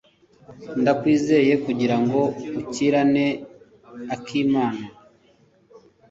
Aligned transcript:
Ndakwizeye 0.81 1.53
kugirango 1.65 2.19
ukurikirane 2.41 3.25
akimana. 4.15 4.85